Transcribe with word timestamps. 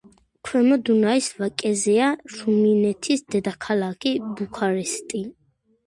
ქვემო 0.47 0.77
დუნაის 0.89 1.27
ვაკეზეა 1.41 2.09
რუმინეთის 2.33 3.25
დედაქალაქი 3.37 4.19
ბუქარესტი. 4.43 5.27